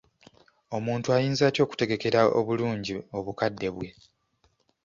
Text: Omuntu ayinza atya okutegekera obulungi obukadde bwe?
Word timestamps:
Omuntu 0.77 1.07
ayinza 1.17 1.43
atya 1.49 1.61
okutegekera 1.65 2.19
obulungi 2.39 2.95
obukadde 3.17 3.67
bwe? 3.75 3.89